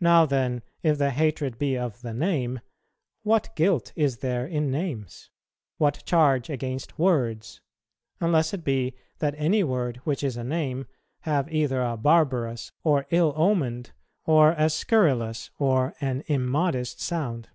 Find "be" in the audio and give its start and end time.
1.58-1.78, 8.64-8.98